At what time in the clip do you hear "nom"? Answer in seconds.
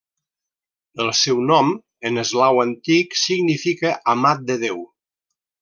1.51-1.69